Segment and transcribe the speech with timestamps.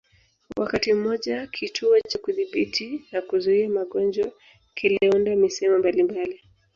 [0.57, 4.31] Wakati mmoja Kituo cha Kudhibiti na Kuzuia Magonjwa
[4.73, 6.41] kiliunda misemo mbalimbali